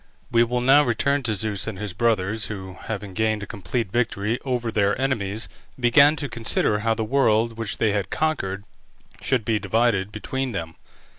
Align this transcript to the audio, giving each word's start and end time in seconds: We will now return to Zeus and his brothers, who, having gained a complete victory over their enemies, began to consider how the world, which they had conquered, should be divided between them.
We 0.31 0.43
will 0.43 0.61
now 0.61 0.81
return 0.81 1.21
to 1.21 1.35
Zeus 1.35 1.67
and 1.67 1.77
his 1.77 1.93
brothers, 1.93 2.45
who, 2.45 2.75
having 2.85 3.13
gained 3.13 3.43
a 3.43 3.45
complete 3.45 3.91
victory 3.91 4.39
over 4.43 4.71
their 4.71 4.99
enemies, 4.99 5.47
began 5.79 6.15
to 6.15 6.27
consider 6.27 6.79
how 6.79 6.95
the 6.95 7.03
world, 7.03 7.55
which 7.55 7.77
they 7.77 7.91
had 7.91 8.09
conquered, 8.09 8.63
should 9.21 9.45
be 9.45 9.59
divided 9.59 10.11
between 10.11 10.53
them. 10.53 10.73